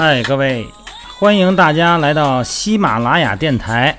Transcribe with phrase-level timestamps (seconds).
[0.00, 0.64] 嗨，各位，
[1.18, 3.98] 欢迎大家来到喜马拉雅电台，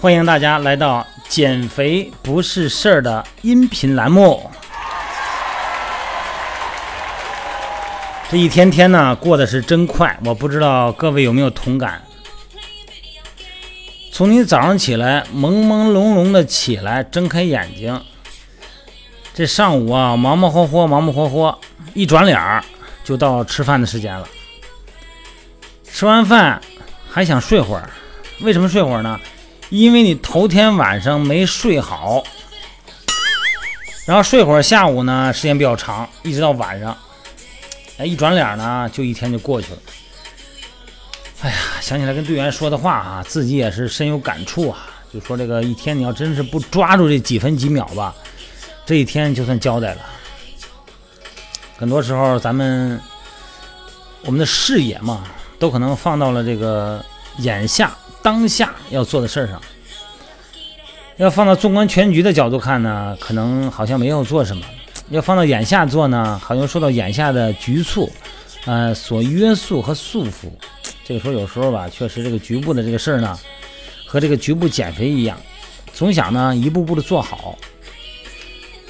[0.00, 4.50] 欢迎大家来到“减肥不是事儿”的音频栏目。
[8.30, 12.00] 这一天天呢，过得是真快，我不知道各位有没有同感。
[14.10, 18.02] 从你早上起来，朦朦胧胧的起来，睁开眼睛，
[19.34, 21.58] 这上午啊，忙忙活活，忙忙活活，
[21.92, 22.64] 一转脸儿
[23.04, 24.26] 就到吃饭的时间了。
[25.96, 26.60] 吃完饭
[27.10, 27.88] 还想睡会儿，
[28.40, 29.18] 为什么睡会儿呢？
[29.70, 32.22] 因为你头天晚上没睡好，
[34.04, 36.94] 然后睡会儿，下午呢时间比较长，一直到晚上，
[37.96, 39.78] 哎，一转脸呢就一天就过去了。
[41.40, 44.86] 哎呀，想起来跟队员说的话啊，自己也是深有感触啊。
[45.10, 48.14] 就说这个一天你要真是不抓住这几分几秒吧，
[48.84, 50.00] 这一天就算交代了。
[51.78, 53.00] 很多时候咱们
[54.26, 55.24] 我们的视野嘛。
[55.58, 57.04] 都可能放到了这个
[57.38, 59.60] 眼下当下要做的事儿上，
[61.16, 64.62] 要放到纵观全局的角度看呢，可能好像没有做什么；
[65.10, 68.10] 要放到眼下做呢，好像受到眼下的局促，
[68.64, 70.50] 呃，所约束和束缚。
[71.04, 73.38] 这个时候有时候吧，确实这个局部的这个事儿呢，
[74.06, 75.38] 和这个局部减肥一样，
[75.92, 77.56] 总想呢一步步的做好。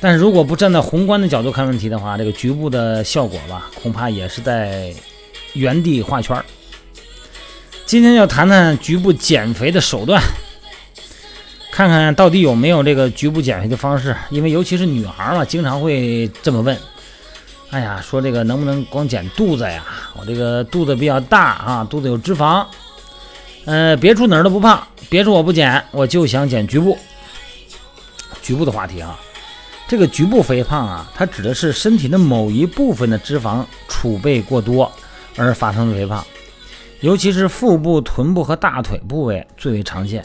[0.01, 4.93] 但是如果不站在宏观的角度看问题的话，这个局部的效果吧，恐怕也是在
[5.53, 6.45] 原地画圈儿。
[7.87, 10.21] 今天要谈谈局部减肥的手段，
[11.71, 14.15] 看看到底有没有这个局部减肥的方式。
[14.29, 16.77] 因为尤其是女孩嘛，经常会这么问
[17.71, 19.85] ：“哎呀，说这个能不能光减肚子呀？
[20.19, 22.67] 我这个肚子比较大啊，肚子有脂肪。
[23.67, 26.99] 呃，别处哪儿都不胖，别处我不减，我就想减局部。
[28.43, 29.17] 局部的话题啊，
[29.87, 34.91] 这个局部肥胖啊，它指的是身体的某一部分的脂肪储备过多
[35.37, 36.27] 而发生的肥胖。”
[37.01, 40.25] 尤其是腹部、臀部和大腿部位最为常见。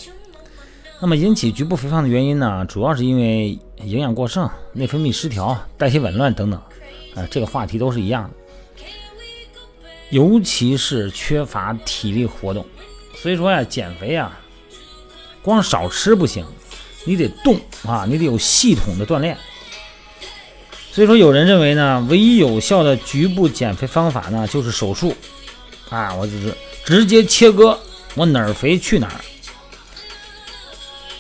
[1.02, 6.60] 那么引起局部肥胖的原因呢，主要是因为营养过剩、内分泌失调、代谢紊乱等等。
[7.16, 8.30] 啊，这个话题都是一样的。
[10.12, 12.66] 尤其是缺乏体力活动，
[13.16, 14.40] 所以说呀，减肥啊，
[15.42, 16.46] 光少吃不行，
[17.06, 19.38] 你得动啊，你得有系统的锻炼。
[20.92, 25.16] 所以说，有人认为呢，唯一有效的局部减肥方法呢，就是手术。
[25.92, 27.78] 啊，我就是直接切割，
[28.16, 29.22] 我哪儿肥去哪儿。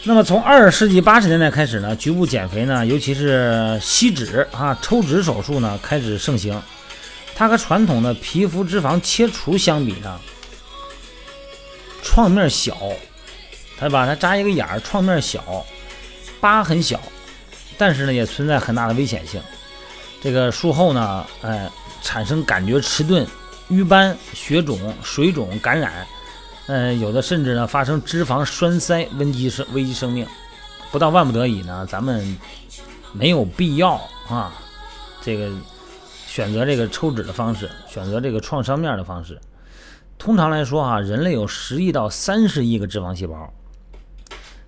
[0.04, 6.60] 那么从二十世纪八十年代开始呢，局部减肥呢，尤其是吸脂啊、抽脂手术呢，开始盛行。
[7.36, 10.20] 它和传统的皮肤脂肪切除相比呢，
[12.02, 12.76] 创面小，
[13.78, 15.66] 它把它扎一个眼儿，创面小，
[16.40, 17.00] 疤很小，
[17.78, 19.42] 但是呢，也存在很大的危险性。
[20.22, 21.70] 这个术后呢，哎，
[22.02, 23.28] 产生感觉迟钝。
[23.72, 26.06] 瘀斑、血肿、水肿、感染，
[26.68, 30.28] 呃，有的甚至呢发生脂肪栓塞，危及生危及生命。
[30.92, 32.38] 不到万不得已呢，咱们
[33.14, 33.94] 没有必要
[34.28, 34.54] 啊，
[35.22, 35.50] 这个
[36.28, 39.40] 选择这个抽脂的方式，选择这个创伤面的方式。
[40.18, 43.54] 通常来说啊，人类有十亿到三十亿个脂肪细胞，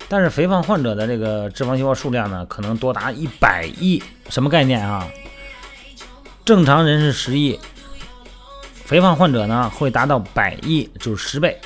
[0.07, 4.01] 但是肥胖患者的这个脂肪细胞数量呢，可能多达一百亿。
[4.29, 5.05] 什么概念啊？
[6.45, 7.59] 正常人是十亿。
[8.85, 11.59] 肥胖患者呢，会达到百亿，就是十倍。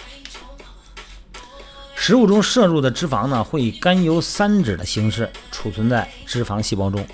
[1.95, 7.05] 食物中摄入的脂肪呢，会以甘油三酯的形式储存在脂肪细胞中，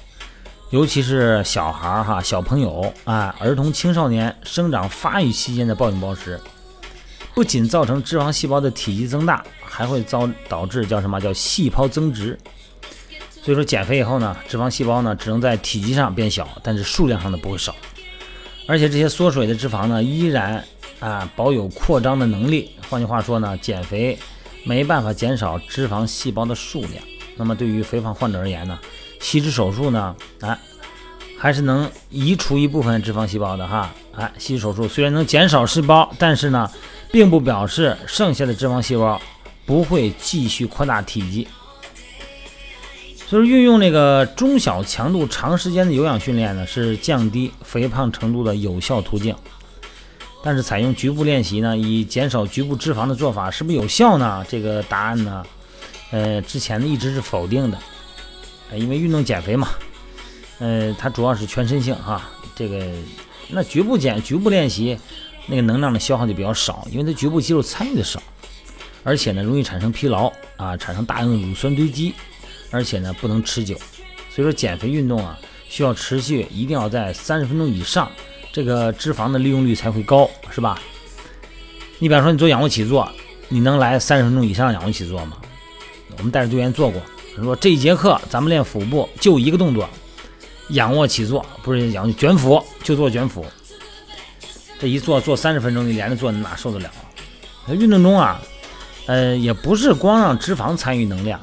[0.71, 6.39] 尤其是小孩儿哈、小朋友啊、儿童、青少年生长发育期间的暴饮暴食，
[7.33, 12.37] 不仅造成脂肪细胞的体积增大，还会遭导致叫什么叫细胞增殖。
[13.41, 17.73] 所以说，减肥以后呢，脂肪细胞呢，只能在体积上变小，但是数量上呢不会少。
[18.65, 20.63] 而且这些缩水的脂肪呢，依然
[20.99, 22.71] 啊保有扩张的能力。
[22.89, 24.17] 换句话说呢，减肥
[24.63, 27.03] 没办法减少脂肪细胞的数量。
[27.35, 28.79] 那么对于肥胖患者而言呢，
[29.19, 30.57] 吸脂手术呢，啊
[31.37, 33.93] 还是能移除一部分脂肪细胞的哈。
[34.15, 36.69] 哎，吸脂手术虽然能减少细胞，但是呢，
[37.11, 39.19] 并不表示剩下的脂肪细胞
[39.65, 41.47] 不会继续扩大体积。
[43.33, 49.35] 就是运用那个中小强度、长时间的有氧训练呢，是降低肥胖程度的有效途径。
[50.43, 54.45] 但是采用局部练习呢，以减少局部脂肪的做法，是不是有效呢？
[54.47, 55.43] 这个答案呢，
[56.11, 57.79] 呃，之前呢一直是否定的。
[58.75, 59.69] 因为运动减肥嘛，
[60.59, 62.29] 呃，它主要是全身性哈。
[62.55, 62.85] 这个
[63.49, 64.95] 那局部减、局部练习，
[65.47, 68.21] 那个能量的消耗就比较少，因为它局部肌肉参与的少，
[69.03, 72.13] 而且呢容易产生疲劳啊，产生大量的乳酸堆积。
[72.73, 73.75] 而且呢，不能持久，
[74.31, 75.37] 所以说减肥运动啊，
[75.69, 78.11] 需要持续，一定要在三十分钟以上，
[78.51, 80.81] 这个脂肪的利用率才会高，是吧？
[81.99, 83.07] 你比方说你做仰卧起坐，
[83.47, 85.37] 你能来三十分钟以上仰卧起坐吗？
[86.17, 86.99] 我们带着队员做过，
[87.35, 89.87] 说这一节课咱们练腹部就一个动作，
[90.69, 93.45] 仰卧起坐，不是仰卷腹，就做卷腹。
[94.79, 96.91] 这一做做三十分钟，你连着做，你哪受得了？
[97.69, 98.41] 运动中啊，
[99.05, 101.39] 呃，也不是光让脂肪参与能量，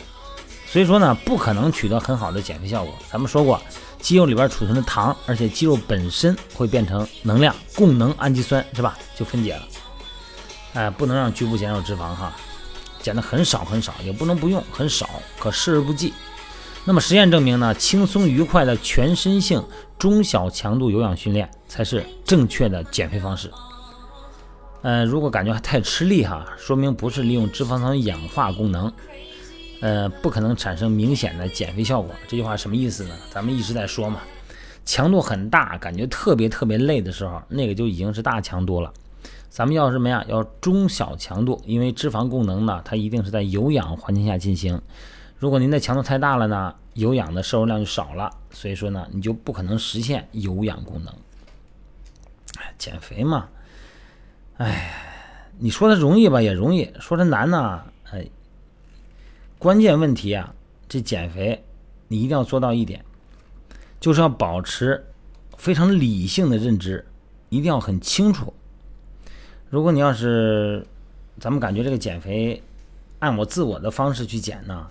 [0.71, 2.95] 所以说呢，不可能取得很好的减肥效果。
[3.11, 3.61] 咱们说过，
[3.99, 8.97] 肌肉里边储存的糖，而且肌肉本身会变成能量供能氨基酸，是吧？
[9.17, 9.63] 就分解了。
[10.75, 12.33] 哎，不能让局部减少脂肪哈，
[13.03, 16.15] 减的很少很少，也不能不用，很少，可视而不计。
[16.85, 19.61] 那么实验证明呢，轻松愉快的全身性
[19.99, 23.51] 中小强度有氧训练才是正确的减肥方式。
[24.83, 28.91] 呃，如果感觉还太吃力哈，说明不是利用脂肪酸氧化功能，
[29.81, 32.15] 呃，不可能产生明显的减肥效果。
[32.29, 33.15] 这句话什么意思呢？
[33.31, 34.21] 咱们一直在说嘛，
[34.85, 38.93] 强度很大，感觉特别特别累的时候，那个就已经是大强度了。
[39.49, 40.25] 咱们要什么呀？
[40.29, 44.81] 要中小强度，因为脂肪功能呢，它一定是在有氧环境下进行。
[45.39, 51.13] 如果您的强度太大了呢，有氧的摄入量就少了，所以说呢，你就不可能实现有氧功能。
[52.77, 53.49] 减肥嘛。
[54.59, 54.93] 哎，
[55.59, 57.83] 你说它容易吧，也容易；说它难呢，
[58.13, 58.27] 哎，
[59.61, 60.55] 关键问题啊，
[60.89, 61.63] 这减肥
[62.09, 63.05] 你一定要做到一点，
[64.01, 65.05] 就是要保持
[65.59, 67.05] 非常理性的认知，
[67.51, 68.55] 一定要很清楚。
[69.69, 70.83] 如果你要是
[71.39, 72.63] 咱们感觉这个减肥
[73.19, 74.87] 按我自我的方式去减呢，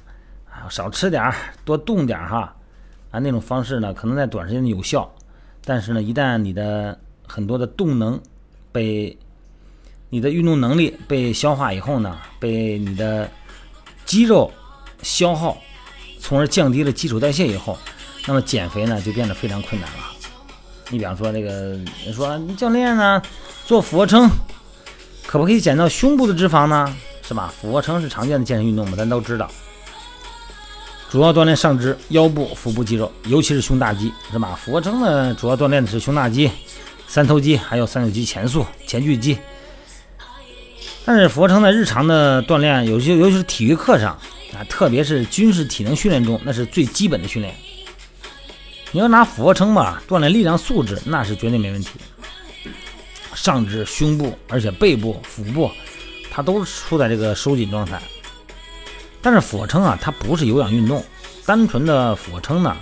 [0.47, 1.33] 啊，少吃点儿，
[1.65, 2.55] 多动点儿哈，
[3.09, 5.11] 啊，那种方式呢，可能在短时间有效，
[5.65, 6.95] 但是呢，一旦你的
[7.27, 8.21] 很多的动能
[8.71, 9.17] 被
[10.11, 13.27] 你的运动能力被消化以后呢，被你的
[14.05, 14.51] 肌肉
[15.01, 15.57] 消耗，
[16.19, 17.77] 从而降低了基础代谢以后，
[18.27, 19.97] 那么减肥呢就变得非常困难了。
[20.89, 23.21] 你比方说这个，你说教练呢
[23.65, 24.29] 做俯卧撑，
[25.27, 26.95] 可不可以减到胸部的脂肪呢？
[27.21, 27.53] 是吧？
[27.61, 29.47] 俯卧撑是常见的健身运动嘛，咱都知道，
[31.11, 34.59] 主要锻炼上肢、腰部、腹部肌肉，尤其是胸大肌，是吧？
[34.59, 36.49] 俯卧撑呢主要锻炼的是胸大肌、
[37.07, 39.37] 三头肌，还有三角肌前束、前锯肌。
[41.05, 44.11] 但是俯卧撑在日常的锻炼，有些尤其是体育课上
[44.53, 47.53] 啊，特别是军事体能训练中，那是最基本的训练。
[48.91, 51.91] 你要拿俯卧撑吧，锻炼力量素质，那是绝对没问题。
[53.33, 55.71] 上肢、胸部，而且背部、腹部，
[56.29, 58.01] 它都处在这个收紧状态。
[59.21, 61.03] 但是俯卧撑啊，它不是有氧运动，
[61.45, 62.75] 单纯的俯卧撑呢，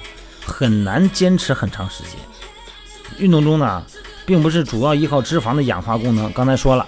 [0.46, 2.12] 很难坚持很长时间。
[3.20, 3.86] 运动中呢，
[4.26, 6.86] 并不是主要依靠脂肪的氧化功能，刚才说了。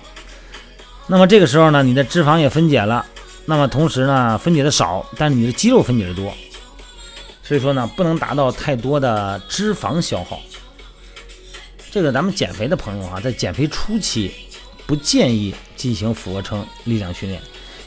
[1.12, 3.04] 那么这个时候呢，你的脂肪也分解了，
[3.46, 6.32] 那么同时呢，分解的少，但是你的肌肉分解的多，
[7.42, 10.40] 所以说呢，不能达到太多的脂肪消耗。
[11.90, 14.32] 这个咱们减肥的朋友啊，在减肥初期
[14.86, 17.42] 不建议进行俯卧撑力量训练，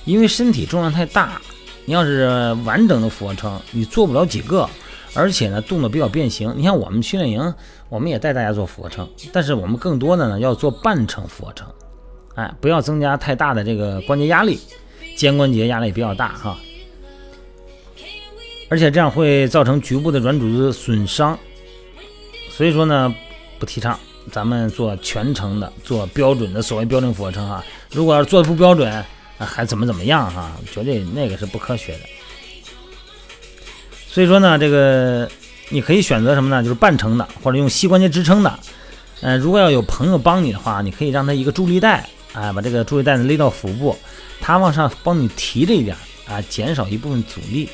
[0.04, 1.40] 因为身体重量太大，
[1.84, 4.68] 你要是完整的俯卧撑，你做不了几个，
[5.14, 6.52] 而且呢，动作比较变形。
[6.56, 7.54] 你像我们训练营，
[7.88, 11.64] 我们也带大家做俯卧撑，但是我们更多的呢，要做半程俯卧撑。
[12.34, 14.58] 哎，不要增加太大的这个关节压力，
[15.16, 16.56] 肩关节压力比较大哈，
[18.70, 21.38] 而且这样会造成局部的软组织损伤，
[22.50, 23.14] 所以说呢，
[23.58, 23.98] 不提倡
[24.30, 27.62] 咱们做全程的、做标准的所谓标准俯卧撑啊。
[27.90, 29.04] 如果要是做的不标准，
[29.36, 30.52] 还怎么怎么样哈？
[30.72, 32.00] 绝对那个是不科学的。
[34.06, 35.28] 所以说呢，这个
[35.68, 36.62] 你可以选择什么呢？
[36.62, 38.58] 就是半程的，或者用膝关节支撑的。
[39.20, 42.08] 嗯，如果要有朋友帮你的话，你可以让他一个助力带。
[42.32, 43.98] 哎，把这个助力带子勒到腹部，
[44.40, 45.96] 它往上帮你提着一点
[46.26, 47.68] 啊，减少一部分阻力。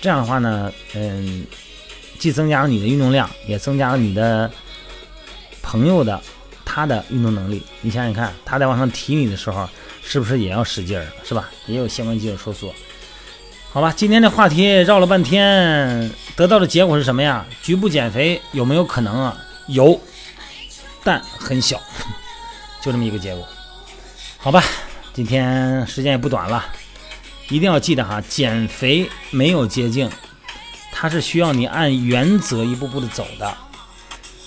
[0.00, 1.46] 这样的话呢，嗯，
[2.18, 4.50] 既增加了你的运动量，也增加了你的
[5.62, 6.20] 朋友的
[6.64, 7.62] 他的运动能力。
[7.82, 9.68] 你想想看，他在往上提你的时候，
[10.02, 11.50] 是不是也要使劲儿，是吧？
[11.66, 12.74] 也有相关肌肉收缩。
[13.72, 17.46] 好吧，今天的话题绕了半天，得到的结果是什么呀？
[17.62, 19.38] 局部减肥有没有可能啊？
[19.68, 20.00] 有，
[21.04, 21.80] 但很小，
[22.82, 23.46] 就这么一个结果。
[24.42, 24.60] 好吧，
[25.14, 26.64] 今天时间也不短了，
[27.48, 30.10] 一定要记得哈，减肥没有捷径，
[30.90, 33.54] 它是需要你按原则一步步的走的。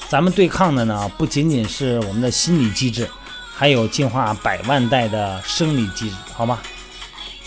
[0.10, 3.10] 咱们对抗的呢，不仅仅是我们的心理机制，
[3.56, 6.60] 还有进化百万代的生理机制，好吗？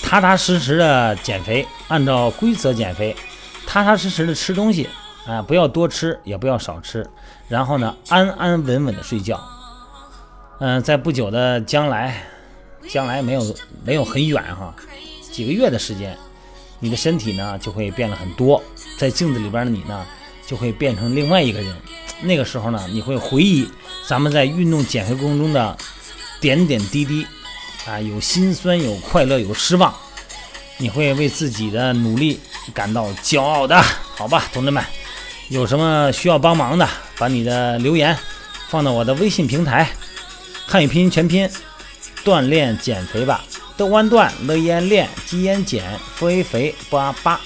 [0.03, 3.15] 踏踏实实的减肥，按照规则减肥，
[3.67, 4.89] 踏踏实实的吃东西，
[5.27, 7.07] 啊，不要多吃，也不要少吃，
[7.47, 9.39] 然后呢，安安稳稳的睡觉。
[10.61, 12.25] 嗯，在不久的将来。
[12.89, 14.75] 将来没有没有很远哈，
[15.33, 16.17] 几个月的时间，
[16.79, 18.63] 你的身体呢就会变了很多，
[18.99, 20.07] 在镜子里边的你呢
[20.47, 21.75] 就会变成另外一个人。
[22.21, 23.69] 那个时候呢，你会回忆
[24.07, 25.77] 咱们在运动减肥过程中的
[26.41, 27.27] 点点滴滴，
[27.87, 29.95] 啊，有心酸，有快乐，有失望，
[30.79, 32.41] 你会为自己的努力
[32.75, 33.81] 感到骄傲的，
[34.17, 34.85] 好吧，同志们，
[35.49, 38.19] 有什么需要帮忙的，把你的留言
[38.69, 39.89] 放到我的微信平台，
[40.67, 41.49] 汉语拼音全拼，
[42.25, 43.45] 锻炼减肥吧，
[43.77, 47.41] 的弯段乐烟练，鸡烟减，肥肥八八，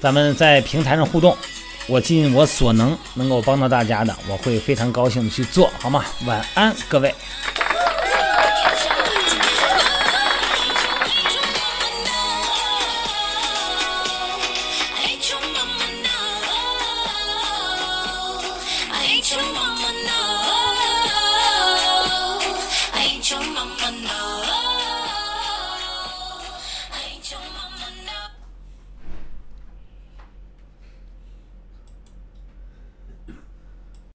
[0.00, 1.36] 咱们在平台上互动，
[1.86, 6.04] 我尽我所能能够帮到大家的，我会非常高兴的去做好吗？
[6.26, 7.14] 晚安，各位。